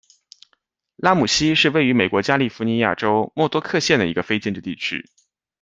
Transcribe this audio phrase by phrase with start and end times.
[0.95, 5.07] 拉姆西是位于美国加利福尼亚州莫多克县的一个非建制地区。